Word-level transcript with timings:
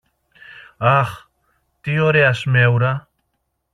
Αχ, 0.77 1.27
τι 1.81 1.99
ωραία 1.99 2.33
σμέουρα! 2.33 3.09